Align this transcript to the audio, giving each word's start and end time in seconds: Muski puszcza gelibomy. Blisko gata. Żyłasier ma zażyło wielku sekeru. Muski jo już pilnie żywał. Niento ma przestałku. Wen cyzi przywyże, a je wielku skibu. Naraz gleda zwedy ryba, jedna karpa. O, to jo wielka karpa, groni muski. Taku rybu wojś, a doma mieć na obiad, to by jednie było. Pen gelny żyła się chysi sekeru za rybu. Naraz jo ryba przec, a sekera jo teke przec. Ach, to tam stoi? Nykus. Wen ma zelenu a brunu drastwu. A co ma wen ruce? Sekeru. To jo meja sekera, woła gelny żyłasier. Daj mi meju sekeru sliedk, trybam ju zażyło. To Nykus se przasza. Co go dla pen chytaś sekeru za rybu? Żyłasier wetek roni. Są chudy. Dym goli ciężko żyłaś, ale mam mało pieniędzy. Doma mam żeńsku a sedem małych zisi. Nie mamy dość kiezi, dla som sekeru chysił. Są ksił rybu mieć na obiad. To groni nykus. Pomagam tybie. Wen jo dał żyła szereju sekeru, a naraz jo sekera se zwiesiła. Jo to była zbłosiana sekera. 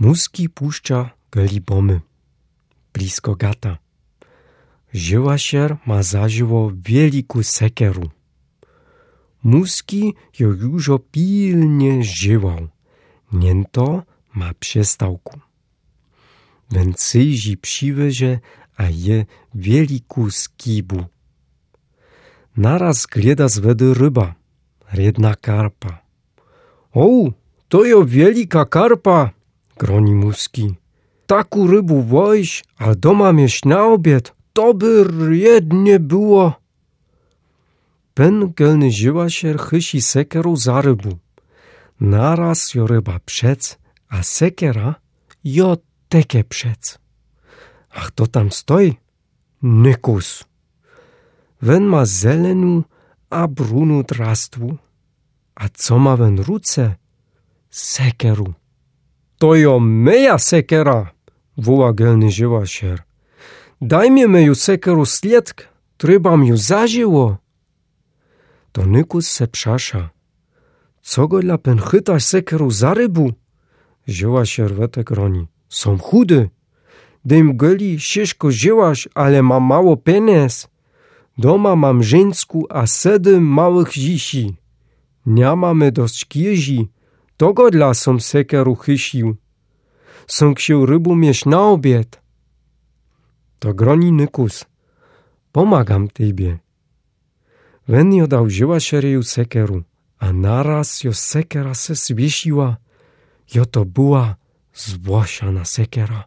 Muski 0.00 0.48
puszcza 0.48 1.10
gelibomy. 1.32 2.00
Blisko 2.92 3.36
gata. 3.36 3.78
Żyłasier 4.92 5.76
ma 5.86 6.02
zażyło 6.02 6.72
wielku 6.84 7.42
sekeru. 7.42 8.10
Muski 9.42 10.14
jo 10.38 10.48
już 10.48 10.90
pilnie 11.10 12.04
żywał. 12.04 12.68
Niento 13.32 14.02
ma 14.34 14.54
przestałku. 14.54 15.40
Wen 16.70 16.94
cyzi 16.94 17.56
przywyże, 17.56 18.38
a 18.76 18.84
je 18.88 19.26
wielku 19.54 20.30
skibu. 20.30 21.04
Naraz 22.56 23.06
gleda 23.06 23.48
zwedy 23.48 23.94
ryba, 23.94 24.34
jedna 24.92 25.34
karpa. 25.34 26.02
O, 26.94 27.32
to 27.68 27.84
jo 27.84 28.04
wielka 28.04 28.64
karpa, 28.64 29.30
groni 29.80 30.14
muski. 30.14 30.66
Taku 31.26 31.66
rybu 31.66 32.02
wojś, 32.02 32.64
a 32.78 32.94
doma 32.94 33.32
mieć 33.32 33.64
na 33.64 33.80
obiad, 33.94 34.34
to 34.52 34.74
by 34.74 35.06
jednie 35.30 35.96
było. 36.00 36.44
Pen 38.14 38.52
gelny 38.56 38.90
żyła 38.90 39.30
się 39.30 39.58
chysi 39.58 40.00
sekeru 40.02 40.56
za 40.56 40.80
rybu. 40.80 41.12
Naraz 42.00 42.74
jo 42.74 42.86
ryba 42.86 43.16
przec, 43.26 43.78
a 44.08 44.22
sekera 44.22 44.94
jo 45.44 45.76
teke 46.08 46.44
przec. 46.44 46.98
Ach, 47.90 48.10
to 48.10 48.26
tam 48.26 48.50
stoi? 48.50 48.96
Nykus. 49.62 50.44
Wen 51.62 51.84
ma 51.84 52.04
zelenu 52.04 52.84
a 53.30 53.48
brunu 53.48 54.02
drastwu. 54.02 54.76
A 55.54 55.68
co 55.68 55.98
ma 55.98 56.16
wen 56.16 56.36
ruce? 56.38 56.96
Sekeru. 57.70 58.54
To 59.40 59.54
jo 59.54 59.80
meja 59.80 60.38
sekera, 60.38 61.10
woła 61.56 61.92
gelny 61.92 62.30
żyłasier. 62.30 63.02
Daj 63.80 64.10
mi 64.10 64.26
meju 64.28 64.54
sekeru 64.54 65.06
sliedk, 65.06 65.68
trybam 65.96 66.44
ju 66.44 66.56
zażyło. 66.56 67.36
To 68.72 68.86
Nykus 68.86 69.26
se 69.30 69.46
przasza. 69.46 70.10
Co 71.02 71.28
go 71.28 71.40
dla 71.40 71.58
pen 71.58 71.78
chytaś 71.78 72.24
sekeru 72.24 72.70
za 72.70 72.94
rybu? 72.94 73.32
Żyłasier 74.06 74.74
wetek 74.74 75.10
roni. 75.10 75.46
Są 75.68 75.98
chudy. 75.98 76.50
Dym 77.24 77.56
goli 77.56 77.98
ciężko 77.98 78.50
żyłaś, 78.50 79.08
ale 79.14 79.42
mam 79.42 79.62
mało 79.62 79.96
pieniędzy. 79.96 80.66
Doma 81.38 81.76
mam 81.76 82.02
żeńsku 82.02 82.66
a 82.68 82.86
sedem 82.86 83.46
małych 83.46 83.92
zisi. 83.92 84.56
Nie 85.26 85.56
mamy 85.56 85.92
dość 85.92 86.24
kiezi, 86.24 86.88
dla 87.70 87.94
som 87.94 88.20
sekeru 88.20 88.74
chysił. 88.74 89.36
Są 90.26 90.54
ksił 90.54 90.86
rybu 90.86 91.16
mieć 91.16 91.44
na 91.44 91.60
obiad. 91.62 92.20
To 93.58 93.74
groni 93.74 94.12
nykus. 94.12 94.64
Pomagam 95.52 96.08
tybie. 96.08 96.58
Wen 97.88 98.12
jo 98.12 98.26
dał 98.26 98.50
żyła 98.50 98.80
szereju 98.80 99.22
sekeru, 99.22 99.82
a 100.18 100.32
naraz 100.32 101.04
jo 101.04 101.12
sekera 101.12 101.74
se 101.74 101.94
zwiesiła. 101.94 102.76
Jo 103.54 103.66
to 103.66 103.84
była 103.84 104.36
zbłosiana 104.74 105.64
sekera. 105.64 106.24